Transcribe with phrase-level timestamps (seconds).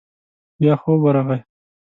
[0.59, 1.39] بيا خوب ورغی.